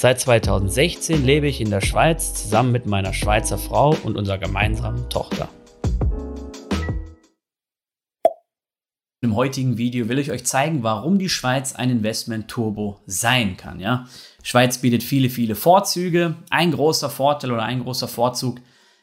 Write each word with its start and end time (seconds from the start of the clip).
Seit 0.00 0.20
2016 0.20 1.24
lebe 1.24 1.48
ich 1.48 1.60
in 1.60 1.70
der 1.70 1.80
Schweiz 1.80 2.32
zusammen 2.32 2.70
mit 2.70 2.86
meiner 2.86 3.12
Schweizer 3.12 3.58
Frau 3.58 3.96
und 4.04 4.16
unserer 4.16 4.38
gemeinsamen 4.38 5.10
Tochter. 5.10 5.48
Im 9.20 9.34
heutigen 9.34 9.76
Video 9.76 10.08
will 10.08 10.20
ich 10.20 10.30
euch 10.30 10.46
zeigen, 10.46 10.84
warum 10.84 11.18
die 11.18 11.28
Schweiz 11.28 11.74
ein 11.74 11.90
Investment-Turbo 11.90 13.00
sein 13.06 13.56
kann. 13.56 13.80
Ja? 13.80 14.06
Schweiz 14.44 14.78
bietet 14.78 15.02
viele, 15.02 15.30
viele 15.30 15.56
Vorzüge. 15.56 16.36
Ein 16.48 16.70
großer 16.70 17.10
Vorteil 17.10 17.50
oder 17.50 17.64
ein 17.64 17.82
großer 17.82 18.06
Vorzug 18.06 18.60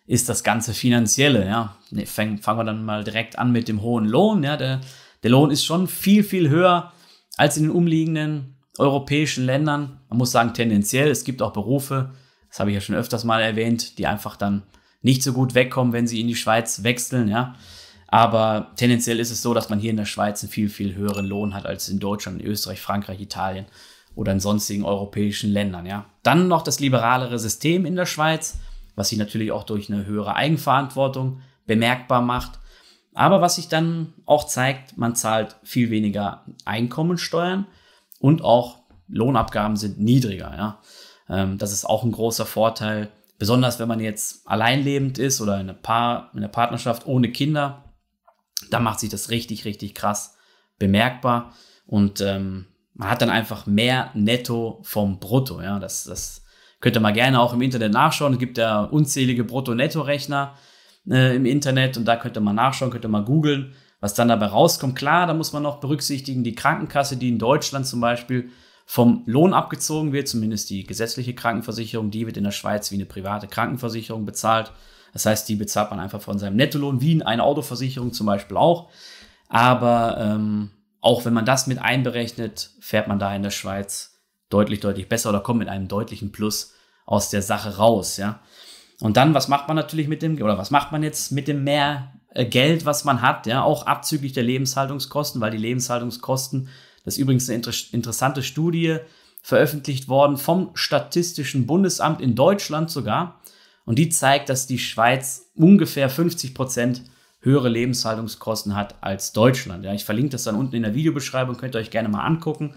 ist 0.07 0.30
das 0.30 0.46
ganze 0.46 0.73
Finanzielle. 0.73 1.46
Ja? 1.46 1.76
Fangen, 2.05 2.38
fangen 2.38 2.59
wir 2.59 2.63
dann 2.63 2.85
mal 2.85 3.04
direkt 3.04 3.38
an 3.38 3.52
mit 3.52 3.68
dem 3.68 3.82
hohen 3.82 4.05
Lohn. 4.05 4.43
Ja? 4.43 4.55
Der, 4.55 4.80
der 5.23 5.30
Lohn 5.30 5.52
ist 5.52 5.66
schon 5.66 5.90
viel, 5.90 6.23
viel 6.23 6.48
höher 6.48 6.93
als 7.35 7.57
in 7.57 7.63
den 7.63 7.73
umliegenden 7.73 8.55
europäischen 8.77 9.45
Ländern. 9.45 9.99
Man 10.09 10.17
muss 10.17 10.31
sagen, 10.31 10.53
tendenziell, 10.53 11.09
es 11.09 11.23
gibt 11.23 11.41
auch 11.41 11.53
Berufe, 11.53 12.11
das 12.49 12.59
habe 12.59 12.71
ich 12.71 12.75
ja 12.75 12.81
schon 12.81 12.95
öfters 12.95 13.23
mal 13.23 13.41
erwähnt, 13.41 13.98
die 13.98 14.07
einfach 14.07 14.35
dann 14.38 14.63
nicht 15.01 15.23
so 15.23 15.34
gut 15.34 15.53
wegkommen, 15.55 15.93
wenn 15.93 16.07
sie 16.07 16.21
in 16.21 16.27
die 16.27 16.35
Schweiz 16.35 16.84
wechseln. 16.84 17.27
Ja? 17.27 17.55
Aber 18.07 18.71
tendenziell 18.76 19.20
ist 19.20 19.32
es 19.32 19.41
so, 19.41 19.54
dass 19.54 19.70
man 19.70 19.79
hier 19.79 19.91
in 19.91 19.98
der 19.98 20.05
Schweiz 20.05 20.41
einen 20.41 20.51
viel, 20.51 20.70
viel 20.70 20.95
höheren 20.95 21.26
Lohn 21.26 21.54
hat 21.54 21.65
als 21.65 21.90
in 21.90 21.99
Deutschland, 21.99 22.41
Österreich, 22.41 22.82
Frankreich, 22.82 23.20
Italien 23.20 23.65
oder 24.15 24.32
in 24.32 24.40
sonstigen 24.40 24.85
europäischen 24.85 25.51
Ländern. 25.51 25.85
Ja? 25.85 26.05
Dann 26.23 26.48
noch 26.48 26.62
das 26.62 26.79
liberalere 26.79 27.37
System 27.39 27.85
in 27.85 27.95
der 27.95 28.05
Schweiz 28.05 28.57
was 28.95 29.10
sich 29.10 29.20
natürlich 29.20 29.51
auch 29.51 29.63
durch 29.63 29.91
eine 29.91 30.05
höhere 30.05 30.35
Eigenverantwortung 30.35 31.41
bemerkbar 31.65 32.21
macht. 32.21 32.60
Aber 33.13 33.41
was 33.41 33.55
sich 33.55 33.67
dann 33.67 34.13
auch 34.26 34.45
zeigt, 34.45 34.98
man 34.98 35.15
zahlt 35.15 35.55
viel 35.63 35.89
weniger 35.89 36.45
Einkommensteuern 36.65 37.65
und 38.20 38.44
auch 38.44 38.80
Lohnabgaben 39.08 39.77
sind 39.77 39.99
niedriger. 39.99 40.55
Ja? 40.55 40.82
Ähm, 41.30 41.58
das 41.58 41.71
ist 41.71 41.85
auch 41.85 42.04
ein 42.04 42.12
großer 42.12 42.46
Vorteil, 42.46 43.12
besonders 43.38 43.80
wenn 43.80 43.88
man 43.88 43.99
jetzt 43.99 44.48
alleinlebend 44.48 45.18
ist 45.18 45.41
oder 45.41 45.55
in 45.55 45.70
einer, 45.70 45.74
Paar, 45.74 46.32
in 46.34 46.40
einer 46.40 46.48
Partnerschaft 46.48 47.05
ohne 47.05 47.32
Kinder. 47.32 47.84
Da 48.70 48.80
macht 48.80 48.99
sich 48.99 49.10
das 49.10 49.30
richtig, 49.30 49.66
richtig 49.66 49.94
krass 49.94 50.38
bemerkbar 50.80 51.54
und 51.85 52.22
ähm, 52.22 52.68
man 52.94 53.10
hat 53.10 53.22
dann 53.22 53.30
einfach 53.30 53.66
mehr 53.66 54.12
Netto 54.13 54.79
vom 54.84 55.20
Brutto. 55.20 55.62
Ja? 55.62 55.79
Das, 55.79 56.05
das 56.05 56.46
Könnt 56.85 56.98
ihr 56.98 57.02
mal 57.02 57.13
gerne 57.13 57.40
auch 57.40 57.52
im 57.52 57.63
Internet 57.63 57.94
nachschauen. 57.94 58.34
Es 58.34 58.40
gibt 58.40 58.60
ja 58.60 58.84
unzählige 58.84 59.44
Brutto-Netto-Rechner 59.44 60.54
äh, 61.10 61.35
im 61.35 61.48
Internet 61.48 61.98
und 61.98 62.05
da 62.05 62.16
könnt 62.16 62.38
ihr 62.38 62.41
mal 62.41 62.54
nachschauen, 62.54 62.91
könnt 62.91 63.04
ihr 63.04 63.10
mal 63.10 63.24
googeln, 63.24 63.74
was 64.06 64.13
dann 64.13 64.28
dabei 64.28 64.45
rauskommt. 64.45 64.95
Klar, 64.95 65.25
da 65.25 65.34
muss 65.34 65.51
man 65.51 65.63
noch 65.63 65.79
berücksichtigen, 65.79 66.44
die 66.44 66.53
Krankenkasse, 66.53 67.17
die 67.17 67.29
in 67.29 67.39
Deutschland 67.39 67.88
zum 67.88 68.01
Beispiel 68.01 68.51
vom 68.85 69.23
Lohn 69.25 69.51
abgezogen 69.51 70.13
wird, 70.13 70.28
zumindest 70.28 70.69
die 70.69 70.85
gesetzliche 70.85 71.34
Krankenversicherung, 71.34 72.11
die 72.11 72.28
wird 72.28 72.38
in 72.38 72.44
der 72.44 72.51
Schweiz 72.51 72.91
wie 72.91 72.95
eine 72.95 73.07
private 73.07 73.47
Krankenversicherung 73.47 74.23
bezahlt. 74.23 74.72
Das 75.11 75.25
heißt, 75.25 75.50
die 75.50 75.56
bezahlt 75.56 75.89
man 75.89 76.00
einfach 76.00 76.22
von 76.22 76.38
seinem 76.38 76.56
Nettolohn, 76.56 77.01
wie 77.01 77.13
in 77.13 77.23
einer 77.23 77.45
Autoversicherung 77.45 78.13
zum 78.13 78.28
Beispiel 78.28 78.57
auch. 78.57 78.91
Aber 79.50 80.19
ähm, 80.19 80.69
auch 81.01 81.25
wenn 81.25 81.33
man 81.33 81.45
das 81.45 81.65
mit 81.65 81.79
einberechnet, 81.79 82.69
fährt 82.79 83.07
man 83.07 83.17
da 83.17 83.35
in 83.35 83.41
der 83.41 83.49
Schweiz 83.49 84.19
deutlich, 84.51 84.81
deutlich 84.81 85.09
besser 85.09 85.29
oder 85.29 85.39
kommt 85.39 85.57
mit 85.57 85.67
einem 85.67 85.88
deutlichen 85.88 86.31
Plus 86.31 86.75
aus 87.07 87.31
der 87.31 87.41
Sache 87.41 87.77
raus, 87.77 88.17
ja. 88.17 88.39
Und 89.01 89.17
dann, 89.17 89.33
was 89.33 89.47
macht 89.47 89.67
man 89.67 89.75
natürlich 89.75 90.07
mit 90.07 90.21
dem, 90.21 90.39
oder 90.39 90.59
was 90.59 90.69
macht 90.69 90.91
man 90.91 91.01
jetzt 91.01 91.31
mit 91.31 91.47
dem 91.47 91.63
mehr 91.63 92.13
Geld, 92.44 92.85
was 92.85 93.06
man 93.06 93.22
hat, 93.22 93.47
ja, 93.47 93.63
auch 93.63 93.85
abzüglich 93.85 94.34
der 94.34 94.44
Lebenshaltungskosten, 94.44 95.40
weil 95.40 95.51
die 95.51 95.57
Lebenshaltungskosten, 95.57 96.68
das 97.06 97.16
ist 97.16 97.19
übrigens 97.19 97.47
eine 97.47 97.57
inter 97.57 97.72
interessante 97.91 98.44
Studie, 98.44 98.97
veröffentlicht 99.41 100.09
worden 100.09 100.38
vom 100.38 100.72
Statistischen 100.74 101.66
Bundesamt 101.66 102.19
in 102.19 102.35
Deutschland 102.35 102.90
sogar. 102.90 103.41
Und 103.85 104.00
die 104.00 104.09
zeigt, 104.09 104.50
dass 104.50 104.68
die 104.68 104.79
Schweiz 104.79 105.51
ungefähr 105.56 106.09
50 106.09 106.56
Prozent 106.56 107.03
höhere 107.41 107.69
Lebenshaltungskosten 107.69 108.75
hat 108.75 108.95
als 109.01 109.31
Deutschland. 109.31 109.85
Ja, 109.85 109.94
ich 109.94 110.03
verlinke 110.03 110.31
das 110.31 110.44
dann 110.44 110.56
unten 110.56 110.75
in 110.75 110.81
der 110.81 110.95
Videobeschreibung, 110.95 111.57
könnt 111.57 111.75
ihr 111.75 111.79
euch 111.79 111.91
gerne 111.91 112.09
mal 112.09 112.25
angucken. 112.25 112.74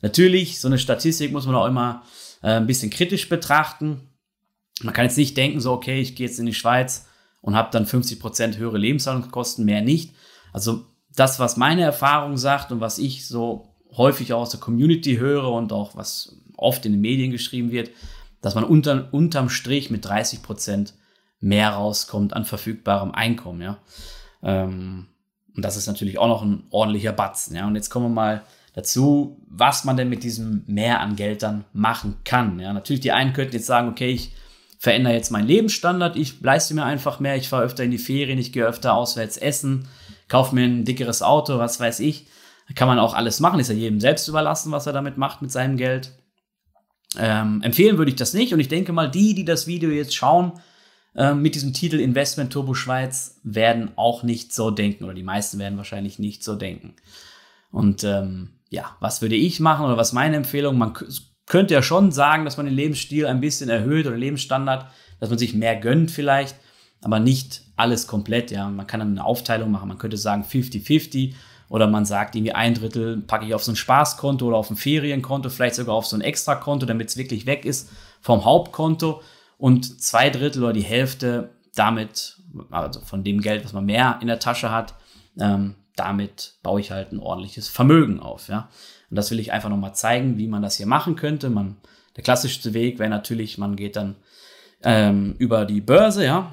Natürlich, 0.00 0.58
so 0.58 0.68
eine 0.68 0.78
Statistik 0.78 1.32
muss 1.32 1.46
man 1.46 1.54
auch 1.54 1.66
immer 1.66 2.02
äh, 2.42 2.52
ein 2.52 2.66
bisschen 2.66 2.90
kritisch 2.90 3.28
betrachten. 3.28 4.08
Man 4.82 4.94
kann 4.94 5.04
jetzt 5.04 5.18
nicht 5.18 5.36
denken, 5.36 5.60
so, 5.60 5.72
okay, 5.72 6.00
ich 6.00 6.16
gehe 6.16 6.26
jetzt 6.26 6.38
in 6.38 6.46
die 6.46 6.54
Schweiz 6.54 7.06
und 7.46 7.54
habe 7.54 7.70
dann 7.70 7.86
50% 7.86 8.56
höhere 8.56 8.76
Lebenshaltungskosten, 8.76 9.64
mehr 9.64 9.80
nicht. 9.80 10.14
Also 10.52 10.84
das, 11.14 11.38
was 11.38 11.56
meine 11.56 11.82
Erfahrung 11.82 12.36
sagt 12.36 12.72
und 12.72 12.80
was 12.80 12.98
ich 12.98 13.26
so 13.26 13.68
häufig 13.96 14.32
auch 14.32 14.40
aus 14.40 14.50
der 14.50 14.58
Community 14.58 15.16
höre 15.16 15.52
und 15.52 15.72
auch 15.72 15.94
was 15.94 16.36
oft 16.56 16.84
in 16.84 16.92
den 16.92 17.00
Medien 17.00 17.30
geschrieben 17.30 17.70
wird, 17.70 17.90
dass 18.42 18.56
man 18.56 18.64
unter, 18.64 19.08
unterm 19.12 19.48
Strich 19.48 19.90
mit 19.90 20.04
30% 20.04 20.92
mehr 21.38 21.70
rauskommt 21.70 22.34
an 22.34 22.44
verfügbarem 22.44 23.12
Einkommen, 23.12 23.62
ja. 23.62 23.78
Ähm, 24.42 25.06
und 25.54 25.64
das 25.64 25.76
ist 25.76 25.86
natürlich 25.86 26.18
auch 26.18 26.28
noch 26.28 26.42
ein 26.42 26.64
ordentlicher 26.70 27.12
Batzen, 27.12 27.54
ja. 27.54 27.66
Und 27.66 27.76
jetzt 27.76 27.90
kommen 27.90 28.06
wir 28.06 28.14
mal 28.14 28.42
dazu, 28.74 29.40
was 29.48 29.84
man 29.84 29.96
denn 29.96 30.08
mit 30.08 30.24
diesem 30.24 30.64
Mehr 30.66 31.00
an 31.00 31.14
Geld 31.14 31.44
dann 31.44 31.64
machen 31.72 32.16
kann. 32.24 32.58
Ja, 32.58 32.72
natürlich, 32.72 33.00
die 33.00 33.12
einen 33.12 33.34
könnten 33.34 33.54
jetzt 33.54 33.66
sagen, 33.66 33.88
okay, 33.88 34.10
ich 34.10 34.32
verändere 34.86 35.14
jetzt 35.14 35.32
meinen 35.32 35.48
Lebensstandard, 35.48 36.14
ich 36.14 36.40
leiste 36.40 36.72
mir 36.72 36.84
einfach 36.84 37.18
mehr, 37.18 37.34
ich 37.34 37.48
fahre 37.48 37.64
öfter 37.64 37.82
in 37.82 37.90
die 37.90 37.98
Ferien, 37.98 38.38
ich 38.38 38.52
gehe 38.52 38.64
öfter 38.64 38.94
auswärts 38.94 39.36
essen, 39.36 39.88
kaufe 40.28 40.54
mir 40.54 40.62
ein 40.62 40.84
dickeres 40.84 41.22
Auto, 41.22 41.58
was 41.58 41.80
weiß 41.80 41.98
ich. 41.98 42.28
Kann 42.76 42.86
man 42.86 43.00
auch 43.00 43.12
alles 43.12 43.40
machen, 43.40 43.58
ist 43.58 43.66
ja 43.66 43.74
jedem 43.74 43.98
selbst 43.98 44.28
überlassen, 44.28 44.70
was 44.70 44.86
er 44.86 44.92
damit 44.92 45.16
macht 45.16 45.42
mit 45.42 45.50
seinem 45.50 45.76
Geld. 45.76 46.12
Ähm, 47.18 47.62
empfehlen 47.62 47.98
würde 47.98 48.12
ich 48.12 48.16
das 48.16 48.32
nicht 48.32 48.52
und 48.52 48.60
ich 48.60 48.68
denke 48.68 48.92
mal, 48.92 49.10
die, 49.10 49.34
die 49.34 49.44
das 49.44 49.66
Video 49.66 49.90
jetzt 49.90 50.14
schauen, 50.14 50.52
äh, 51.16 51.34
mit 51.34 51.56
diesem 51.56 51.72
Titel 51.72 51.98
Investment 51.98 52.52
Turbo 52.52 52.74
Schweiz, 52.74 53.40
werden 53.42 53.90
auch 53.96 54.22
nicht 54.22 54.54
so 54.54 54.70
denken 54.70 55.02
oder 55.02 55.14
die 55.14 55.24
meisten 55.24 55.58
werden 55.58 55.78
wahrscheinlich 55.78 56.20
nicht 56.20 56.44
so 56.44 56.54
denken. 56.54 56.94
Und 57.72 58.04
ähm, 58.04 58.50
ja, 58.70 58.96
was 59.00 59.20
würde 59.20 59.34
ich 59.34 59.58
machen 59.58 59.84
oder 59.84 59.96
was 59.96 60.12
meine 60.12 60.36
Empfehlung? 60.36 60.78
Man 60.78 60.94
könnte 61.46 61.74
ja 61.74 61.82
schon 61.82 62.12
sagen, 62.12 62.44
dass 62.44 62.56
man 62.56 62.66
den 62.66 62.74
Lebensstil 62.74 63.26
ein 63.26 63.40
bisschen 63.40 63.70
erhöht 63.70 64.06
oder 64.06 64.16
Lebensstandard, 64.16 64.86
dass 65.20 65.30
man 65.30 65.38
sich 65.38 65.54
mehr 65.54 65.76
gönnt 65.76 66.10
vielleicht, 66.10 66.56
aber 67.02 67.20
nicht 67.20 67.62
alles 67.76 68.06
komplett. 68.06 68.50
Ja, 68.50 68.68
man 68.68 68.86
kann 68.86 69.00
dann 69.00 69.12
eine 69.12 69.24
Aufteilung 69.24 69.70
machen. 69.70 69.88
Man 69.88 69.98
könnte 69.98 70.16
sagen 70.16 70.42
50-50 70.42 71.34
oder 71.68 71.86
man 71.86 72.04
sagt 72.04 72.34
irgendwie 72.34 72.52
ein 72.52 72.74
Drittel 72.74 73.18
packe 73.18 73.46
ich 73.46 73.54
auf 73.54 73.64
so 73.64 73.72
ein 73.72 73.76
Spaßkonto 73.76 74.46
oder 74.46 74.56
auf 74.56 74.70
ein 74.70 74.76
Ferienkonto, 74.76 75.48
vielleicht 75.50 75.76
sogar 75.76 75.94
auf 75.94 76.06
so 76.06 76.16
ein 76.16 76.22
Extrakonto, 76.22 76.86
damit 76.86 77.08
es 77.08 77.16
wirklich 77.16 77.46
weg 77.46 77.64
ist 77.64 77.90
vom 78.20 78.44
Hauptkonto 78.44 79.22
und 79.58 80.00
zwei 80.02 80.30
Drittel 80.30 80.62
oder 80.62 80.72
die 80.72 80.82
Hälfte 80.82 81.50
damit, 81.74 82.38
also 82.70 83.00
von 83.00 83.24
dem 83.24 83.40
Geld, 83.40 83.64
was 83.64 83.72
man 83.72 83.84
mehr 83.84 84.18
in 84.20 84.28
der 84.28 84.38
Tasche 84.38 84.70
hat, 84.70 84.94
ähm, 85.38 85.74
damit 85.96 86.54
baue 86.62 86.80
ich 86.80 86.90
halt 86.90 87.12
ein 87.12 87.18
ordentliches 87.18 87.68
Vermögen 87.68 88.20
auf, 88.20 88.48
ja. 88.48 88.68
Und 89.10 89.16
das 89.16 89.30
will 89.30 89.40
ich 89.40 89.52
einfach 89.52 89.68
nochmal 89.68 89.94
zeigen, 89.94 90.38
wie 90.38 90.48
man 90.48 90.62
das 90.62 90.76
hier 90.76 90.86
machen 90.86 91.16
könnte. 91.16 91.50
Man, 91.50 91.76
der 92.16 92.24
klassischste 92.24 92.74
Weg 92.74 92.98
wäre 92.98 93.10
natürlich, 93.10 93.58
man 93.58 93.76
geht 93.76 93.96
dann 93.96 94.16
ähm, 94.82 95.34
über 95.38 95.64
die 95.64 95.80
Börse, 95.80 96.24
ja, 96.24 96.52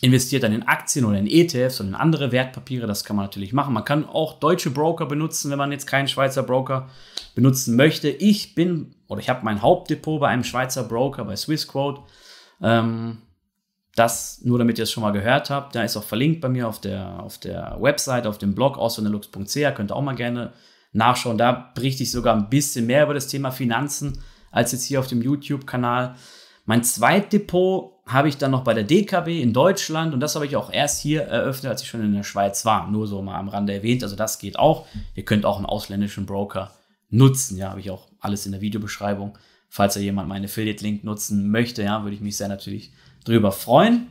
investiert 0.00 0.44
dann 0.44 0.52
in 0.52 0.62
Aktien 0.62 1.04
oder 1.04 1.18
in 1.18 1.26
ETFs 1.26 1.80
und 1.80 1.88
in 1.88 1.94
andere 1.94 2.30
Wertpapiere. 2.30 2.86
Das 2.86 3.04
kann 3.04 3.16
man 3.16 3.24
natürlich 3.24 3.52
machen. 3.52 3.74
Man 3.74 3.84
kann 3.84 4.08
auch 4.08 4.38
deutsche 4.38 4.70
Broker 4.70 5.06
benutzen, 5.06 5.50
wenn 5.50 5.58
man 5.58 5.72
jetzt 5.72 5.86
keinen 5.86 6.08
Schweizer 6.08 6.42
Broker 6.42 6.88
benutzen 7.34 7.74
möchte. 7.76 8.08
Ich 8.08 8.54
bin 8.54 8.94
oder 9.08 9.20
ich 9.20 9.28
habe 9.28 9.44
mein 9.44 9.62
Hauptdepot 9.62 10.20
bei 10.20 10.28
einem 10.28 10.44
Schweizer 10.44 10.84
Broker, 10.84 11.24
bei 11.24 11.34
Swissquote. 11.34 12.02
Ähm, 12.62 13.18
das 13.94 14.40
nur 14.44 14.58
damit 14.58 14.78
ihr 14.78 14.84
es 14.84 14.92
schon 14.92 15.02
mal 15.02 15.10
gehört 15.10 15.50
habt. 15.50 15.74
Da 15.74 15.82
ist 15.82 15.96
auch 15.96 16.04
verlinkt 16.04 16.40
bei 16.40 16.48
mir 16.48 16.68
auf 16.68 16.80
der, 16.80 17.20
auf 17.20 17.38
der 17.38 17.76
Website, 17.80 18.26
auf 18.26 18.38
dem 18.38 18.54
Blog 18.54 18.78
auswanderlux.ch. 18.78 19.74
Könnt 19.74 19.90
ihr 19.90 19.96
auch 19.96 20.02
mal 20.02 20.14
gerne 20.14 20.52
nachschauen. 20.92 21.38
Da 21.38 21.70
berichte 21.74 22.02
ich 22.02 22.10
sogar 22.10 22.36
ein 22.36 22.48
bisschen 22.48 22.86
mehr 22.86 23.04
über 23.04 23.14
das 23.14 23.28
Thema 23.28 23.50
Finanzen 23.50 24.18
als 24.50 24.72
jetzt 24.72 24.84
hier 24.84 25.00
auf 25.00 25.06
dem 25.06 25.22
YouTube-Kanal. 25.22 26.14
Mein 26.64 26.82
Zweitdepot 26.82 27.92
habe 28.06 28.28
ich 28.28 28.38
dann 28.38 28.50
noch 28.50 28.64
bei 28.64 28.74
der 28.74 28.84
DKB 28.84 29.42
in 29.42 29.52
Deutschland 29.52 30.14
und 30.14 30.20
das 30.20 30.34
habe 30.34 30.46
ich 30.46 30.56
auch 30.56 30.72
erst 30.72 31.00
hier 31.00 31.22
eröffnet, 31.22 31.70
als 31.70 31.82
ich 31.82 31.88
schon 31.88 32.04
in 32.04 32.14
der 32.14 32.22
Schweiz 32.22 32.64
war. 32.64 32.90
Nur 32.90 33.06
so 33.06 33.20
mal 33.22 33.38
am 33.38 33.48
Rande 33.48 33.74
erwähnt. 33.74 34.02
Also 34.02 34.16
das 34.16 34.38
geht 34.38 34.58
auch. 34.58 34.86
Ihr 35.14 35.24
könnt 35.24 35.44
auch 35.44 35.56
einen 35.56 35.66
ausländischen 35.66 36.26
Broker 36.26 36.70
nutzen. 37.10 37.56
Ja, 37.58 37.70
habe 37.70 37.80
ich 37.80 37.90
auch 37.90 38.08
alles 38.20 38.46
in 38.46 38.52
der 38.52 38.60
Videobeschreibung 38.60 39.36
Falls 39.68 39.94
da 39.94 40.00
jemand 40.00 40.28
meinen 40.28 40.46
Affiliate-Link 40.46 41.04
nutzen 41.04 41.50
möchte, 41.50 41.82
ja, 41.82 42.02
würde 42.02 42.14
ich 42.14 42.22
mich 42.22 42.36
sehr 42.36 42.48
natürlich 42.48 42.92
drüber 43.24 43.52
freuen. 43.52 44.08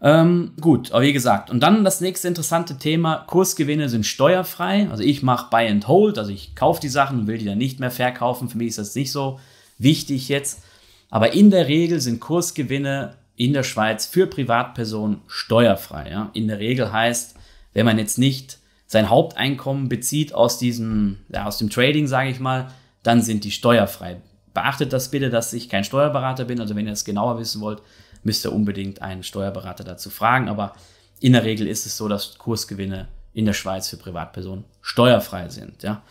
Ähm, 0.00 0.52
gut, 0.60 0.92
aber 0.92 1.02
wie 1.02 1.12
gesagt, 1.12 1.50
und 1.50 1.60
dann 1.60 1.84
das 1.84 2.00
nächste 2.00 2.28
interessante 2.28 2.78
Thema: 2.78 3.24
Kursgewinne 3.26 3.88
sind 3.88 4.06
steuerfrei. 4.06 4.88
Also 4.90 5.02
ich 5.02 5.22
mache 5.22 5.50
Buy 5.50 5.68
and 5.68 5.88
Hold, 5.88 6.18
also 6.18 6.30
ich 6.30 6.54
kaufe 6.54 6.80
die 6.80 6.88
Sachen 6.88 7.20
und 7.20 7.26
will 7.26 7.38
die 7.38 7.46
dann 7.46 7.58
nicht 7.58 7.80
mehr 7.80 7.90
verkaufen. 7.90 8.48
Für 8.48 8.58
mich 8.58 8.68
ist 8.68 8.78
das 8.78 8.94
nicht 8.94 9.10
so 9.10 9.40
wichtig 9.78 10.28
jetzt. 10.28 10.62
Aber 11.10 11.32
in 11.32 11.50
der 11.50 11.68
Regel 11.68 12.00
sind 12.00 12.20
Kursgewinne 12.20 13.16
in 13.36 13.52
der 13.52 13.62
Schweiz 13.62 14.06
für 14.06 14.26
Privatpersonen 14.26 15.22
steuerfrei. 15.26 16.10
Ja? 16.10 16.30
In 16.34 16.48
der 16.48 16.58
Regel 16.58 16.92
heißt, 16.92 17.36
wenn 17.72 17.86
man 17.86 17.98
jetzt 17.98 18.18
nicht 18.18 18.58
sein 18.86 19.10
Haupteinkommen 19.10 19.88
bezieht 19.88 20.34
aus 20.34 20.58
diesem, 20.58 21.18
ja, 21.28 21.46
aus 21.46 21.58
dem 21.58 21.70
Trading, 21.70 22.06
sage 22.06 22.30
ich 22.30 22.40
mal, 22.40 22.72
dann 23.02 23.22
sind 23.22 23.44
die 23.44 23.50
steuerfrei. 23.50 24.20
Beachtet 24.58 24.92
das 24.92 25.12
bitte, 25.12 25.30
dass 25.30 25.52
ich 25.52 25.68
kein 25.68 25.84
Steuerberater 25.84 26.44
bin. 26.44 26.60
Also 26.60 26.74
wenn 26.74 26.84
ihr 26.84 26.90
das 26.90 27.04
genauer 27.04 27.38
wissen 27.38 27.60
wollt, 27.60 27.80
müsst 28.24 28.44
ihr 28.44 28.52
unbedingt 28.52 29.02
einen 29.02 29.22
Steuerberater 29.22 29.84
dazu 29.84 30.10
fragen. 30.10 30.48
Aber 30.48 30.72
in 31.20 31.32
der 31.32 31.44
Regel 31.44 31.68
ist 31.68 31.86
es 31.86 31.96
so, 31.96 32.08
dass 32.08 32.38
Kursgewinne 32.38 33.06
in 33.32 33.44
der 33.44 33.52
Schweiz 33.52 33.88
für 33.88 33.98
Privatpersonen 33.98 34.64
steuerfrei 34.82 35.48
sind. 35.48 35.84
Ja. 35.84 36.02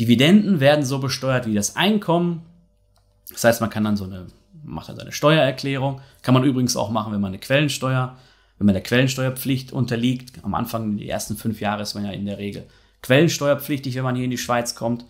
Dividenden 0.00 0.58
werden 0.58 0.84
so 0.84 0.98
besteuert 0.98 1.46
wie 1.46 1.54
das 1.54 1.76
Einkommen. 1.76 2.42
Das 3.30 3.44
heißt, 3.44 3.60
man 3.60 3.70
kann 3.70 3.84
dann 3.84 3.96
so 3.96 4.02
eine, 4.02 4.26
macht 4.64 4.88
dann 4.88 4.96
seine 4.96 5.12
Steuererklärung. 5.12 6.00
Kann 6.22 6.34
man 6.34 6.42
übrigens 6.42 6.74
auch 6.74 6.90
machen, 6.90 7.12
wenn 7.12 7.20
man 7.20 7.30
eine 7.30 7.38
Quellensteuer, 7.38 8.16
wenn 8.58 8.66
man 8.66 8.74
der 8.74 8.82
Quellensteuerpflicht 8.82 9.72
unterliegt. 9.72 10.44
Am 10.44 10.54
Anfang, 10.54 10.96
die 10.96 11.08
ersten 11.08 11.36
fünf 11.36 11.60
Jahre 11.60 11.82
ist 11.82 11.94
man 11.94 12.04
ja 12.04 12.10
in 12.10 12.26
der 12.26 12.38
Regel 12.38 12.66
quellensteuerpflichtig, 13.02 13.94
wenn 13.94 14.02
man 14.02 14.16
hier 14.16 14.24
in 14.24 14.32
die 14.32 14.38
Schweiz 14.38 14.74
kommt. 14.74 15.04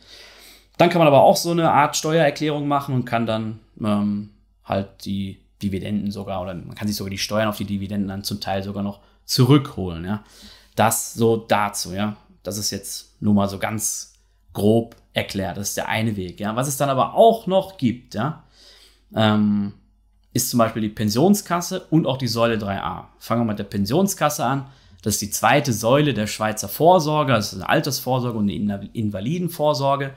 Dann 0.83 0.91
kann 0.91 0.99
man 0.99 1.07
aber 1.07 1.23
auch 1.23 1.37
so 1.37 1.53
eine 1.53 1.71
Art 1.71 1.97
Steuererklärung 1.97 2.67
machen 2.67 2.93
und 2.93 3.05
kann 3.05 3.25
dann 3.25 3.61
ähm, 3.81 4.31
halt 4.65 5.05
die 5.05 5.39
Dividenden 5.63 6.11
sogar, 6.11 6.43
oder 6.43 6.55
man 6.55 6.75
kann 6.75 6.89
sich 6.89 6.97
sogar 6.97 7.11
die 7.13 7.19
Steuern 7.19 7.47
auf 7.47 7.57
die 7.57 7.65
Dividenden 7.65 8.09
dann 8.09 8.25
zum 8.25 8.41
Teil 8.41 8.65
sogar 8.65 8.83
noch 8.83 8.99
zurückholen. 9.25 10.05
Ja. 10.05 10.25
Das 10.75 11.15
so 11.15 11.37
dazu, 11.37 11.93
ja. 11.93 12.17
Das 12.43 12.59
ist 12.59 12.73
jetzt 12.73 13.15
nur 13.23 13.33
mal 13.33 13.49
so 13.49 13.61
ganz 13.61 14.15
grob 14.55 14.97
erklärt. 15.13 15.57
Das 15.57 15.69
ist 15.69 15.77
der 15.77 15.89
eine 15.89 16.17
Weg. 16.17 16.41
Ja. 16.41 16.57
Was 16.57 16.67
es 16.67 16.79
dann 16.79 16.91
aber 16.91 17.15
auch 17.15 17.47
noch 17.47 17.77
gibt, 17.77 18.17
ja, 18.17 18.43
ähm, 19.15 19.75
ist 20.33 20.51
zum 20.51 20.59
Beispiel 20.59 20.83
die 20.83 20.89
Pensionskasse 20.89 21.87
und 21.91 22.09
auch 22.09 22.17
die 22.17 22.27
Säule 22.27 22.57
3a. 22.57 23.05
Fangen 23.21 23.43
wir 23.43 23.53
mit 23.53 23.61
der 23.61 23.65
Pensionskasse 23.65 24.45
an. 24.45 24.67
Das 25.03 25.15
ist 25.15 25.23
die 25.23 25.31
zweite 25.31 25.73
Säule 25.73 26.13
der 26.13 26.27
Schweizer 26.27 26.69
Vorsorge. 26.69 27.35
Das 27.35 27.53
ist 27.53 27.61
eine 27.61 27.69
Altersvorsorge 27.69 28.37
und 28.37 28.51
eine 28.51 28.91
Invalidenvorsorge. 28.93 30.15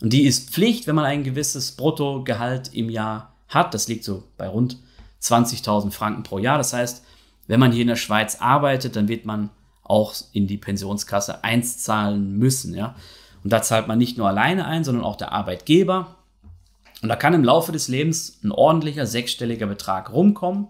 Und 0.00 0.12
die 0.12 0.24
ist 0.24 0.50
Pflicht, 0.50 0.86
wenn 0.86 0.94
man 0.94 1.04
ein 1.04 1.24
gewisses 1.24 1.72
Bruttogehalt 1.72 2.72
im 2.74 2.88
Jahr 2.88 3.34
hat. 3.48 3.74
Das 3.74 3.88
liegt 3.88 4.04
so 4.04 4.24
bei 4.36 4.48
rund 4.48 4.78
20.000 5.22 5.90
Franken 5.90 6.22
pro 6.22 6.38
Jahr. 6.38 6.58
Das 6.58 6.72
heißt, 6.72 7.04
wenn 7.46 7.60
man 7.60 7.72
hier 7.72 7.82
in 7.82 7.88
der 7.88 7.96
Schweiz 7.96 8.36
arbeitet, 8.40 8.96
dann 8.96 9.08
wird 9.08 9.26
man 9.26 9.50
auch 9.82 10.14
in 10.32 10.46
die 10.46 10.56
Pensionskasse 10.56 11.44
einzahlen 11.44 12.38
müssen. 12.38 12.74
Ja? 12.74 12.94
Und 13.42 13.52
da 13.52 13.60
zahlt 13.60 13.88
man 13.88 13.98
nicht 13.98 14.16
nur 14.16 14.28
alleine 14.28 14.66
ein, 14.66 14.84
sondern 14.84 15.04
auch 15.04 15.16
der 15.16 15.32
Arbeitgeber. 15.32 16.16
Und 17.02 17.08
da 17.08 17.16
kann 17.16 17.34
im 17.34 17.44
Laufe 17.44 17.72
des 17.72 17.88
Lebens 17.88 18.38
ein 18.44 18.52
ordentlicher 18.52 19.06
sechsstelliger 19.06 19.66
Betrag 19.66 20.12
rumkommen 20.12 20.68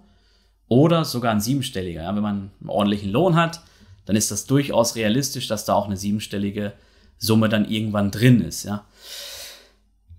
oder 0.68 1.04
sogar 1.04 1.32
ein 1.32 1.40
siebenstelliger. 1.40 2.02
Ja? 2.02 2.14
Wenn 2.16 2.22
man 2.22 2.50
einen 2.60 2.70
ordentlichen 2.70 3.10
Lohn 3.10 3.36
hat, 3.36 3.60
dann 4.06 4.16
ist 4.16 4.30
das 4.30 4.46
durchaus 4.46 4.96
realistisch, 4.96 5.46
dass 5.46 5.64
da 5.64 5.74
auch 5.74 5.86
eine 5.86 5.96
siebenstellige 5.96 6.72
Summe 7.20 7.48
dann 7.48 7.70
irgendwann 7.70 8.10
drin 8.10 8.40
ist. 8.40 8.64
Ja? 8.64 8.84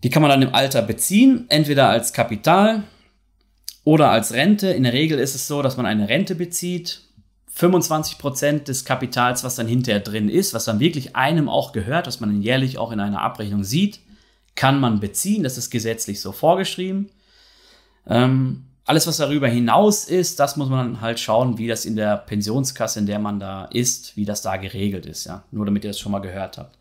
Die 0.03 0.09
kann 0.09 0.21
man 0.21 0.31
dann 0.31 0.41
im 0.41 0.55
Alter 0.55 0.81
beziehen, 0.81 1.45
entweder 1.49 1.89
als 1.89 2.13
Kapital 2.13 2.83
oder 3.83 4.09
als 4.11 4.33
Rente. 4.33 4.67
In 4.67 4.83
der 4.83 4.93
Regel 4.93 5.19
ist 5.19 5.35
es 5.35 5.47
so, 5.47 5.61
dass 5.61 5.75
man 5.75 5.85
eine 5.85 6.07
Rente 6.07 6.35
bezieht. 6.35 7.01
25% 7.57 8.63
des 8.63 8.85
Kapitals, 8.85 9.43
was 9.43 9.55
dann 9.55 9.67
hinterher 9.67 9.99
drin 9.99 10.29
ist, 10.29 10.53
was 10.53 10.65
dann 10.65 10.79
wirklich 10.79 11.15
einem 11.15 11.49
auch 11.49 11.73
gehört, 11.73 12.07
was 12.07 12.21
man 12.21 12.41
jährlich 12.41 12.77
auch 12.77 12.91
in 12.91 13.01
einer 13.01 13.21
Abrechnung 13.21 13.63
sieht, 13.65 13.99
kann 14.55 14.79
man 14.79 14.99
beziehen. 14.99 15.43
Das 15.43 15.57
ist 15.57 15.69
gesetzlich 15.69 16.21
so 16.21 16.31
vorgeschrieben. 16.31 17.09
Ähm, 18.07 18.67
alles, 18.85 19.05
was 19.05 19.17
darüber 19.17 19.47
hinaus 19.47 20.05
ist, 20.05 20.39
das 20.39 20.55
muss 20.55 20.69
man 20.69 21.01
halt 21.01 21.19
schauen, 21.19 21.57
wie 21.57 21.67
das 21.67 21.85
in 21.85 21.95
der 21.95 22.17
Pensionskasse, 22.17 22.99
in 22.99 23.05
der 23.05 23.19
man 23.19 23.39
da 23.39 23.65
ist, 23.65 24.15
wie 24.15 24.25
das 24.25 24.41
da 24.41 24.57
geregelt 24.57 25.05
ist. 25.05 25.25
Ja? 25.25 25.43
Nur 25.51 25.65
damit 25.65 25.83
ihr 25.83 25.91
das 25.91 25.99
schon 25.99 26.11
mal 26.11 26.19
gehört 26.19 26.57
habt. 26.57 26.77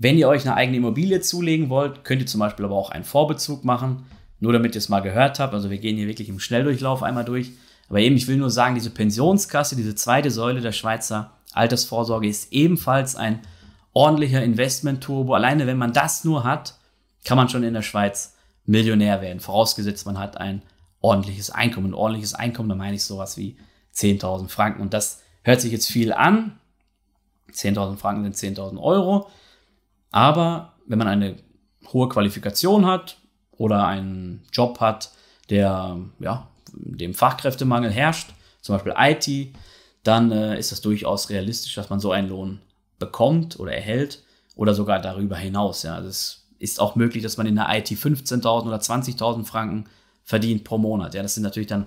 Wenn 0.00 0.16
ihr 0.16 0.28
euch 0.28 0.46
eine 0.46 0.56
eigene 0.56 0.78
Immobilie 0.78 1.20
zulegen 1.20 1.68
wollt, 1.68 2.04
könnt 2.04 2.22
ihr 2.22 2.26
zum 2.26 2.40
Beispiel 2.40 2.64
aber 2.64 2.74
auch 2.74 2.88
einen 2.88 3.04
Vorbezug 3.04 3.66
machen. 3.66 4.06
Nur 4.38 4.54
damit 4.54 4.74
ihr 4.74 4.78
es 4.78 4.88
mal 4.88 5.00
gehört 5.00 5.38
habt. 5.38 5.52
Also 5.52 5.68
wir 5.68 5.76
gehen 5.76 5.98
hier 5.98 6.08
wirklich 6.08 6.30
im 6.30 6.40
Schnelldurchlauf 6.40 7.02
einmal 7.02 7.26
durch. 7.26 7.52
Aber 7.90 8.00
eben, 8.00 8.16
ich 8.16 8.26
will 8.26 8.38
nur 8.38 8.48
sagen, 8.48 8.74
diese 8.74 8.88
Pensionskasse, 8.88 9.76
diese 9.76 9.94
zweite 9.94 10.30
Säule 10.30 10.62
der 10.62 10.72
Schweizer 10.72 11.32
Altersvorsorge 11.52 12.26
ist 12.26 12.50
ebenfalls 12.50 13.14
ein 13.14 13.40
ordentlicher 13.92 14.42
Investment-Turbo. 14.42 15.34
Alleine 15.34 15.66
wenn 15.66 15.76
man 15.76 15.92
das 15.92 16.24
nur 16.24 16.44
hat, 16.44 16.76
kann 17.24 17.36
man 17.36 17.50
schon 17.50 17.62
in 17.62 17.74
der 17.74 17.82
Schweiz 17.82 18.34
Millionär 18.64 19.20
werden. 19.20 19.40
Vorausgesetzt, 19.40 20.06
man 20.06 20.18
hat 20.18 20.38
ein 20.38 20.62
ordentliches 21.02 21.50
Einkommen. 21.50 21.88
Ein 21.88 21.94
ordentliches 21.94 22.32
Einkommen, 22.32 22.70
da 22.70 22.74
meine 22.74 22.96
ich 22.96 23.04
sowas 23.04 23.36
wie 23.36 23.58
10.000 23.94 24.48
Franken. 24.48 24.80
Und 24.80 24.94
das 24.94 25.20
hört 25.42 25.60
sich 25.60 25.72
jetzt 25.72 25.90
viel 25.90 26.14
an. 26.14 26.58
10.000 27.52 27.96
Franken 27.96 28.32
sind 28.32 28.56
10.000 28.56 28.80
Euro. 28.80 29.28
Aber 30.10 30.74
wenn 30.86 30.98
man 30.98 31.08
eine 31.08 31.36
hohe 31.92 32.08
Qualifikation 32.08 32.86
hat 32.86 33.18
oder 33.52 33.86
einen 33.86 34.42
Job 34.52 34.80
hat, 34.80 35.12
der 35.48 35.98
ja, 36.18 36.48
dem 36.72 37.14
Fachkräftemangel 37.14 37.90
herrscht, 37.90 38.30
zum 38.60 38.76
Beispiel 38.76 38.94
IT, 38.96 39.54
dann 40.02 40.32
äh, 40.32 40.58
ist 40.58 40.72
das 40.72 40.80
durchaus 40.80 41.30
realistisch, 41.30 41.74
dass 41.74 41.90
man 41.90 42.00
so 42.00 42.12
einen 42.12 42.28
Lohn 42.28 42.60
bekommt 42.98 43.58
oder 43.58 43.72
erhält 43.72 44.22
oder 44.56 44.74
sogar 44.74 45.00
darüber 45.00 45.36
hinaus. 45.36 45.82
Ja. 45.82 45.94
Also 45.94 46.08
es 46.08 46.46
ist 46.58 46.80
auch 46.80 46.96
möglich, 46.96 47.22
dass 47.22 47.36
man 47.36 47.46
in 47.46 47.56
der 47.56 47.68
IT 47.70 47.88
15.000 47.88 48.66
oder 48.66 48.76
20.000 48.76 49.44
Franken 49.44 49.86
verdient 50.24 50.64
pro 50.64 50.78
Monat. 50.78 51.14
Ja, 51.14 51.22
das 51.22 51.34
sind 51.34 51.42
natürlich 51.42 51.68
dann 51.68 51.86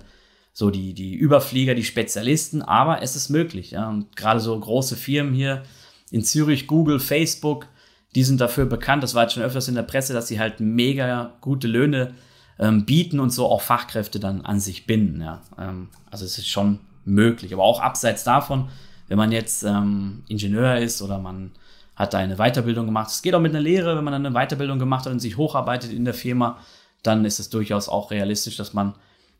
so 0.52 0.70
die, 0.70 0.94
die 0.94 1.14
Überflieger, 1.14 1.74
die 1.74 1.84
Spezialisten, 1.84 2.62
aber 2.62 3.02
es 3.02 3.16
ist 3.16 3.28
möglich. 3.28 3.72
Ja. 3.72 3.88
Und 3.88 4.16
gerade 4.16 4.40
so 4.40 4.58
große 4.58 4.96
Firmen 4.96 5.34
hier 5.34 5.64
in 6.10 6.22
Zürich, 6.22 6.66
Google, 6.66 7.00
Facebook, 7.00 7.66
die 8.14 8.24
sind 8.24 8.40
dafür 8.40 8.66
bekannt, 8.66 9.02
das 9.02 9.14
war 9.14 9.22
jetzt 9.22 9.34
schon 9.34 9.42
öfters 9.42 9.68
in 9.68 9.74
der 9.74 9.82
Presse, 9.82 10.12
dass 10.12 10.28
sie 10.28 10.38
halt 10.38 10.60
mega 10.60 11.32
gute 11.40 11.66
Löhne 11.66 12.14
ähm, 12.58 12.84
bieten 12.84 13.20
und 13.20 13.30
so 13.30 13.46
auch 13.48 13.60
Fachkräfte 13.60 14.20
dann 14.20 14.42
an 14.42 14.60
sich 14.60 14.86
binden. 14.86 15.20
Ja. 15.20 15.42
Ähm, 15.58 15.88
also 16.10 16.24
es 16.24 16.38
ist 16.38 16.48
schon 16.48 16.80
möglich. 17.04 17.52
Aber 17.52 17.64
auch 17.64 17.80
abseits 17.80 18.24
davon, 18.24 18.68
wenn 19.08 19.18
man 19.18 19.32
jetzt 19.32 19.64
ähm, 19.64 20.22
Ingenieur 20.28 20.78
ist 20.78 21.02
oder 21.02 21.18
man 21.18 21.52
hat 21.96 22.14
da 22.14 22.18
eine 22.18 22.36
Weiterbildung 22.36 22.86
gemacht, 22.86 23.10
es 23.10 23.22
geht 23.22 23.34
auch 23.34 23.40
mit 23.40 23.52
einer 23.52 23.60
Lehre, 23.60 23.96
wenn 23.96 24.04
man 24.04 24.12
dann 24.12 24.26
eine 24.26 24.34
Weiterbildung 24.34 24.78
gemacht 24.78 25.06
hat 25.06 25.12
und 25.12 25.20
sich 25.20 25.36
hocharbeitet 25.36 25.92
in 25.92 26.04
der 26.04 26.14
Firma, 26.14 26.58
dann 27.02 27.24
ist 27.24 27.38
es 27.38 27.50
durchaus 27.50 27.88
auch 27.88 28.10
realistisch, 28.10 28.56
dass 28.56 28.72
man 28.72 28.94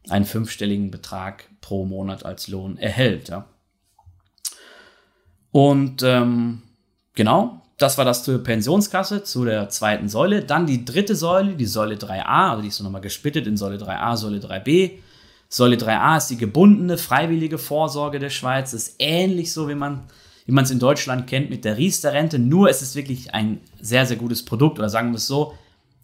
einen 0.08 0.24
fünfstelligen 0.24 0.90
Betrag 0.90 1.48
pro 1.60 1.86
Monat 1.86 2.24
als 2.24 2.48
Lohn 2.48 2.76
erhält. 2.76 3.28
Ja. 3.28 3.46
Und 5.50 6.02
ähm, 6.02 6.62
genau, 7.14 7.63
das 7.78 7.98
war 7.98 8.04
das 8.04 8.22
zur 8.22 8.42
Pensionskasse, 8.42 9.24
zu 9.24 9.44
der 9.44 9.68
zweiten 9.68 10.08
Säule. 10.08 10.44
Dann 10.44 10.66
die 10.66 10.84
dritte 10.84 11.16
Säule, 11.16 11.54
die 11.54 11.66
Säule 11.66 11.96
3a, 11.96 12.50
also 12.50 12.62
die 12.62 12.68
ist 12.68 12.76
so 12.76 12.84
nochmal 12.84 13.00
gesplittet 13.00 13.46
in 13.46 13.56
Säule 13.56 13.76
3a, 13.76 14.16
Säule 14.16 14.38
3b. 14.38 14.92
Säule 15.48 15.76
3a 15.76 16.16
ist 16.16 16.28
die 16.28 16.36
gebundene, 16.36 16.98
freiwillige 16.98 17.58
Vorsorge 17.58 18.18
der 18.18 18.30
Schweiz. 18.30 18.70
Das 18.70 18.88
ist 18.88 18.96
ähnlich 18.98 19.52
so, 19.52 19.68
wie 19.68 19.74
man 19.74 20.04
wie 20.46 20.60
es 20.60 20.70
in 20.70 20.78
Deutschland 20.78 21.26
kennt 21.26 21.50
mit 21.50 21.64
der 21.64 21.78
Riester-Rente. 21.78 22.38
Nur 22.38 22.68
ist 22.68 22.82
es 22.82 22.94
wirklich 22.94 23.32
ein 23.32 23.60
sehr, 23.80 24.04
sehr 24.04 24.16
gutes 24.16 24.44
Produkt. 24.44 24.78
Oder 24.78 24.90
sagen 24.90 25.10
wir 25.10 25.16
es 25.16 25.26
so, 25.26 25.54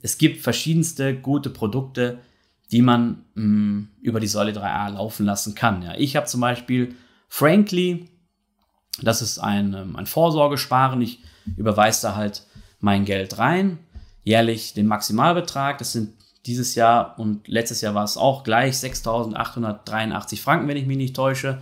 es 0.03 0.17
gibt 0.19 0.41
verschiedenste 0.41 1.15
gute 1.15 1.51
Produkte, 1.51 2.19
die 2.73 2.81
man 2.81 3.25
mh, 3.35 3.45
mm, 3.45 3.89
über 4.03 4.21
die 4.21 4.29
Säule 4.29 4.53
3a 4.53 4.95
laufen 4.95 5.27
lassen 5.27 5.55
kann. 5.55 5.83
Ja, 5.83 5.95
ich 5.97 6.17
habe 6.17 6.27
zum 6.27 6.41
Beispiel 6.41 6.95
Frankly, 7.29 8.09
das 9.03 9.23
ist 9.23 9.39
ein, 9.39 9.75
ähm, 9.75 9.97
ein 9.97 10.07
Vorsorgesparen. 10.07 11.01
Ich 11.03 11.21
überweist 11.57 12.05
da 12.05 12.17
halt 12.17 12.43
mein 12.81 13.05
Geld 13.05 13.39
rein, 13.39 13.79
jährlich 14.25 14.75
den 14.75 14.87
Maximalbetrag. 14.87 15.79
Das 15.79 15.93
sind 15.93 16.15
dieses 16.47 16.75
Jahr 16.75 17.19
und 17.19 17.47
letztes 17.49 17.81
Jahr 17.81 17.95
war 17.95 18.05
es 18.05 18.17
auch 18.17 18.45
gleich 18.45 18.75
6.883 18.75 20.41
Franken, 20.41 20.69
wenn 20.69 20.77
ich 20.77 20.87
mich 20.87 20.97
nicht 20.97 21.17
täusche. 21.17 21.59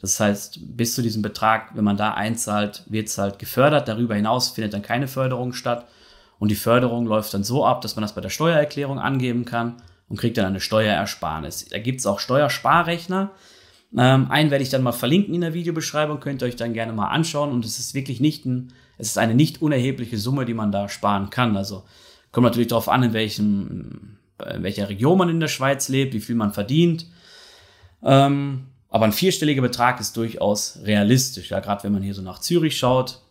Das 0.00 0.20
heißt, 0.20 0.60
bis 0.76 0.94
zu 0.94 1.02
diesem 1.02 1.22
Betrag, 1.22 1.74
wenn 1.74 1.84
man 1.84 1.96
da 1.96 2.14
einzahlt, 2.14 2.84
wird 2.86 3.08
es 3.08 3.18
halt 3.18 3.38
gefördert. 3.38 3.88
Darüber 3.88 4.14
hinaus 4.14 4.50
findet 4.50 4.74
dann 4.74 4.82
keine 4.82 5.08
Förderung 5.08 5.52
statt. 5.52 5.86
Und 6.38 6.50
die 6.50 6.56
Förderung 6.56 7.06
läuft 7.06 7.34
dann 7.34 7.42
so 7.42 7.66
ab, 7.66 7.80
dass 7.80 7.96
man 7.96 8.02
das 8.02 8.14
bei 8.14 8.20
der 8.20 8.28
Steuererklärung 8.28 9.00
angeben 9.00 9.44
kann 9.44 9.82
und 10.08 10.18
kriegt 10.18 10.38
dann 10.38 10.46
eine 10.46 10.60
Steuerersparnis. 10.60 11.66
Da 11.70 11.78
gibt 11.78 12.00
es 12.00 12.06
auch 12.06 12.20
Steuersparrechner. 12.20 13.30
Ähm, 13.96 14.30
einen 14.30 14.50
werde 14.50 14.62
ich 14.62 14.70
dann 14.70 14.82
mal 14.82 14.92
verlinken 14.92 15.34
in 15.34 15.40
der 15.40 15.54
Videobeschreibung, 15.54 16.20
könnt 16.20 16.42
ihr 16.42 16.46
euch 16.46 16.56
dann 16.56 16.74
gerne 16.74 16.92
mal 16.92 17.08
anschauen. 17.08 17.52
Und 17.52 17.64
es 17.64 17.78
ist 17.78 17.94
wirklich 17.94 18.20
nicht 18.20 18.44
ein, 18.44 18.72
es 18.98 19.08
ist 19.08 19.18
eine 19.18 19.34
nicht 19.34 19.62
unerhebliche 19.62 20.18
Summe, 20.18 20.44
die 20.44 20.54
man 20.54 20.72
da 20.72 20.88
sparen 20.88 21.30
kann. 21.30 21.56
Also 21.56 21.84
Kommt 22.32 22.44
natürlich 22.44 22.68
darauf 22.68 22.88
an, 22.88 23.02
in, 23.02 23.12
welchem, 23.12 24.18
in 24.54 24.62
welcher 24.62 24.88
Region 24.88 25.18
man 25.18 25.28
in 25.28 25.40
der 25.40 25.48
Schweiz 25.48 25.88
lebt, 25.88 26.12
wie 26.14 26.20
viel 26.20 26.34
man 26.34 26.52
verdient. 26.52 27.06
Ähm, 28.02 28.66
aber 28.90 29.06
ein 29.06 29.12
vierstelliger 29.12 29.62
Betrag 29.62 30.00
ist 30.00 30.16
durchaus 30.16 30.78
realistisch. 30.84 31.50
Ja, 31.50 31.60
gerade 31.60 31.84
wenn 31.84 31.92
man 31.92 32.02
hier 32.02 32.14
so 32.14 32.22
nach 32.22 32.40
Zürich 32.40 32.78
schaut, 32.78 33.22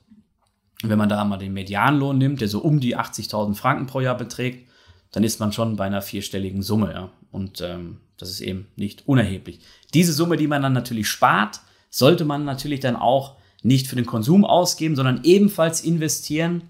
wenn 0.83 0.97
man 0.97 1.09
da 1.09 1.23
mal 1.25 1.37
den 1.37 1.53
Medianlohn 1.53 2.17
nimmt, 2.17 2.41
der 2.41 2.47
so 2.47 2.59
um 2.59 2.79
die 2.79 2.97
80.000 2.97 3.55
Franken 3.55 3.87
pro 3.87 3.99
Jahr 3.99 4.17
beträgt, 4.17 4.69
dann 5.11 5.23
ist 5.23 5.39
man 5.39 5.51
schon 5.51 5.75
bei 5.75 5.85
einer 5.85 6.01
vierstelligen 6.01 6.61
Summe. 6.61 6.91
Ja. 6.93 7.09
Und 7.31 7.61
ähm, 7.61 7.97
das 8.17 8.29
ist 8.29 8.41
eben 8.41 8.67
nicht 8.75 9.07
unerheblich. 9.07 9.59
Diese 9.93 10.13
Summe, 10.13 10.37
die 10.37 10.47
man 10.47 10.61
dann 10.61 10.73
natürlich 10.73 11.07
spart, 11.07 11.61
sollte 11.89 12.25
man 12.25 12.45
natürlich 12.45 12.79
dann 12.79 12.95
auch 12.95 13.35
nicht 13.63 13.87
für 13.87 13.95
den 13.95 14.05
Konsum 14.05 14.45
ausgeben, 14.45 14.95
sondern 14.95 15.21
ebenfalls 15.23 15.81
investieren, 15.81 16.63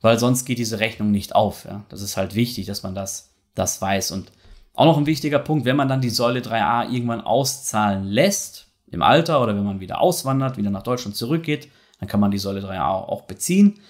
weil 0.00 0.18
sonst 0.18 0.44
geht 0.44 0.58
diese 0.58 0.80
Rechnung 0.80 1.10
nicht 1.10 1.34
auf. 1.34 1.64
Ja. 1.64 1.84
Das 1.88 2.02
ist 2.02 2.16
halt 2.16 2.34
wichtig, 2.34 2.66
dass 2.66 2.82
man 2.82 2.94
das, 2.94 3.34
das 3.54 3.80
weiß. 3.80 4.12
Und 4.12 4.32
auch 4.74 4.84
noch 4.84 4.98
ein 4.98 5.06
wichtiger 5.06 5.38
Punkt, 5.38 5.64
wenn 5.64 5.76
man 5.76 5.88
dann 5.88 6.00
die 6.00 6.10
Säule 6.10 6.40
3a 6.40 6.90
irgendwann 6.90 7.20
auszahlen 7.20 8.04
lässt, 8.04 8.66
im 8.90 9.02
Alter 9.02 9.42
oder 9.42 9.54
wenn 9.54 9.64
man 9.64 9.80
wieder 9.80 10.00
auswandert, 10.00 10.56
wieder 10.56 10.70
nach 10.70 10.82
Deutschland 10.82 11.16
zurückgeht, 11.16 11.68
dann 12.00 12.08
kann 12.08 12.20
man 12.20 12.30
die 12.30 12.38
Säule 12.38 12.60
3a 12.60 12.86
auch 12.88 13.22
beziehen. 13.22 13.80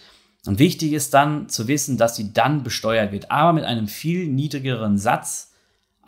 Und 0.47 0.59
wichtig 0.59 0.93
ist 0.93 1.13
dann 1.15 1.49
zu 1.49 1.69
wissen, 1.69 1.99
dass 1.99 2.17
sie 2.17 2.33
dann 2.33 2.63
besteuert 2.63 3.13
wird, 3.13 3.31
aber 3.31 3.53
mit 3.53 3.65
einem 3.65 3.87
viel 3.87 4.29
niedrigeren 4.29 4.97
Satz, 4.97 5.53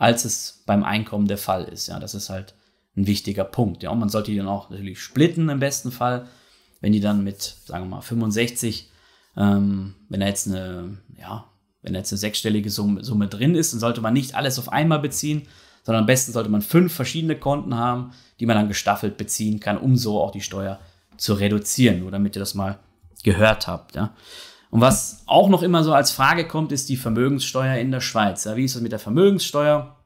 als 0.01 0.25
es 0.25 0.63
beim 0.65 0.83
Einkommen 0.83 1.27
der 1.27 1.37
Fall 1.37 1.65
ist. 1.65 1.85
Ja, 1.85 1.99
das 1.99 2.15
ist 2.15 2.31
halt 2.31 2.55
ein 2.97 3.05
wichtiger 3.05 3.43
Punkt. 3.43 3.83
Ja, 3.83 3.91
und 3.91 3.99
man 3.99 4.09
sollte 4.09 4.31
die 4.31 4.37
dann 4.37 4.47
auch 4.47 4.71
natürlich 4.71 4.99
splitten 4.99 5.47
im 5.47 5.59
besten 5.59 5.91
Fall, 5.91 6.25
wenn 6.79 6.91
die 6.91 6.99
dann 6.99 7.23
mit, 7.23 7.39
sagen 7.65 7.85
wir 7.85 7.97
mal, 7.97 8.01
65, 8.01 8.89
ähm, 9.37 9.93
wenn 10.09 10.21
er 10.21 10.29
jetzt 10.29 10.47
eine, 10.47 10.97
ja, 11.19 11.45
wenn 11.83 11.93
jetzt 11.93 12.11
eine 12.11 12.17
sechsstellige 12.17 12.71
Summe, 12.71 13.03
Summe 13.03 13.27
drin 13.27 13.53
ist, 13.53 13.73
dann 13.73 13.79
sollte 13.79 14.01
man 14.01 14.13
nicht 14.13 14.33
alles 14.33 14.57
auf 14.57 14.69
einmal 14.69 14.97
beziehen, 14.97 15.47
sondern 15.83 16.01
am 16.01 16.07
besten 16.07 16.31
sollte 16.31 16.49
man 16.49 16.63
fünf 16.63 16.91
verschiedene 16.91 17.35
Konten 17.35 17.75
haben, 17.75 18.11
die 18.39 18.47
man 18.47 18.55
dann 18.55 18.69
gestaffelt 18.69 19.17
beziehen 19.17 19.59
kann, 19.59 19.77
um 19.77 19.97
so 19.97 20.19
auch 20.19 20.31
die 20.31 20.41
Steuer 20.41 20.79
zu 21.17 21.35
reduzieren. 21.35 21.99
Nur 21.99 22.09
damit 22.09 22.35
ihr 22.35 22.39
das 22.39 22.55
mal 22.55 22.79
gehört 23.21 23.67
habt. 23.67 23.93
Ja. 23.93 24.15
Und 24.71 24.81
was 24.81 25.21
auch 25.27 25.49
noch 25.49 25.61
immer 25.61 25.83
so 25.83 25.93
als 25.93 26.11
Frage 26.11 26.47
kommt, 26.47 26.71
ist 26.71 26.89
die 26.89 26.97
Vermögenssteuer 26.97 27.75
in 27.75 27.91
der 27.91 28.01
Schweiz. 28.01 28.45
Ja, 28.45 28.55
wie 28.55 28.65
ist 28.65 28.75
das 28.75 28.81
mit 28.81 28.91
der 28.91 28.99
Vermögenssteuer? 28.99 29.97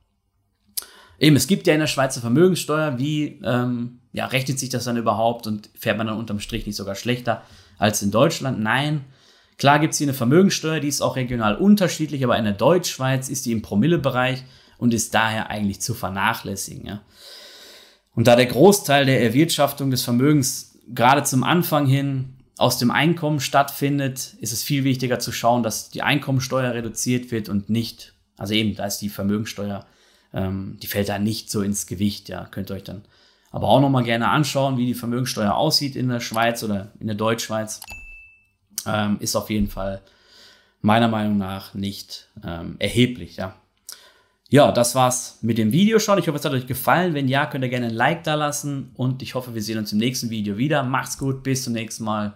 Eben, 1.18 1.38
es 1.38 1.48
gibt 1.48 1.66
ja 1.68 1.74
in 1.74 1.80
der 1.80 1.88
Schweiz 1.88 2.16
eine 2.16 2.22
Vermögenssteuer. 2.22 2.98
Wie 2.98 3.40
ähm, 3.44 4.02
ja, 4.12 4.26
rechnet 4.26 4.60
sich 4.60 4.70
das 4.70 4.84
dann 4.84 4.98
überhaupt 4.98 5.48
und 5.48 5.70
fährt 5.78 5.98
man 5.98 6.08
dann 6.08 6.18
unterm 6.18 6.42
Strich 6.42 6.66
nicht 6.66 6.76
sogar 6.76 6.96
schlechter 6.96 7.44
als 7.78 8.02
in 8.02 8.12
Deutschland? 8.12 8.60
Nein, 8.60 9.06
Klar 9.58 9.80
gibt 9.80 9.94
es 9.94 10.00
hier 10.00 10.06
eine 10.06 10.14
Vermögenssteuer, 10.14 10.80
die 10.80 10.90
ist 10.90 11.02
auch 11.02 11.16
regional 11.16 11.56
unterschiedlich, 11.56 12.24
aber 12.24 12.38
in 12.38 12.44
der 12.44 12.54
Deutschschweiz 12.54 13.30
ist 13.30 13.46
die 13.46 13.54
im 13.54 13.62
Promillebereich 13.62 14.44
und 14.78 14.94
ist 14.94 15.14
daher 15.14 15.50
eigentlich 15.50 15.80
zu 15.80 15.94
vernachlässigen. 15.94 16.86
Ja. 16.86 17.02
Und 18.14 18.28
da 18.28 18.36
der 18.36 18.48
Großteil 18.48 19.06
der 19.06 19.24
Erwirtschaftung 19.24 19.92
des 19.92 20.04
Vermögens 20.04 20.78
gerade 20.94 21.24
zum 21.24 21.44
Anfang 21.44 21.88
hin 21.88 22.35
aus 22.58 22.78
dem 22.78 22.92
Einkommen 22.92 23.40
stattfindet, 23.40 24.36
ist 24.40 24.54
es 24.54 24.64
viel 24.64 24.84
wichtiger 24.84 25.20
zu 25.20 25.32
schauen, 25.32 25.64
dass 25.64 25.90
die 25.90 26.02
Einkommensteuer 26.02 26.74
reduziert 26.74 27.32
wird 27.32 27.50
und 27.50 27.70
nicht, 27.70 28.14
also 28.38 28.54
eben, 28.54 28.76
da 28.76 28.86
ist 28.86 29.00
die 29.00 29.10
Vermögensteuer, 29.10 29.86
ähm, 30.34 30.78
die 30.82 30.88
fällt 30.88 31.10
da 31.10 31.20
nicht 31.20 31.52
so 31.52 31.62
ins 31.62 31.86
Gewicht. 31.86 32.30
Ja, 32.30 32.46
könnt 32.46 32.72
ihr 32.72 32.76
euch 32.76 32.84
dann 32.84 33.04
aber 33.52 33.68
auch 33.68 33.80
nochmal 33.80 34.04
gerne 34.04 34.30
anschauen, 34.30 34.78
wie 34.78 34.86
die 34.86 34.94
Vermögensteuer 34.94 35.56
aussieht 35.56 35.96
in 35.96 36.10
der 36.10 36.20
Schweiz 36.20 36.64
oder 36.64 36.92
in 37.00 37.08
der 37.08 37.16
Deutschschweiz 37.16 37.82
ähm, 38.86 39.18
ist 39.20 39.36
auf 39.36 39.50
jeden 39.50 39.70
Fall 39.70 40.02
meiner 40.82 41.08
Meinung 41.08 41.38
nach 41.38 41.74
nicht 41.74 42.30
ähm, 42.44 42.76
erheblich, 42.80 43.38
ja. 43.38 43.56
Ja, 44.50 44.72
das 44.72 44.94
war's 44.94 45.40
mit 45.42 45.58
dem 45.58 45.72
Video 45.72 45.98
schon. 45.98 46.20
Ich 46.20 46.28
hoffe, 46.28 46.38
es 46.38 46.46
hat 46.46 46.54
euch 46.54 46.68
gefallen. 46.68 47.16
Wenn 47.16 47.28
ja, 47.28 47.48
könnt 47.48 47.64
ihr 47.64 47.70
gerne 47.70 47.88
ein 47.88 47.94
Like 47.94 48.24
da 48.24 48.36
lassen 48.36 48.92
und 48.94 49.24
ich 49.24 49.34
hoffe, 49.34 49.56
wir 49.56 49.64
sehen 49.64 49.80
uns 49.80 49.92
im 49.92 49.98
nächsten 49.98 50.30
Video 50.30 50.58
wieder. 50.58 50.84
Macht's 50.84 51.18
gut, 51.18 51.42
bis 51.42 51.64
zum 51.64 51.74
nächsten 51.74 52.04
Mal. 52.04 52.36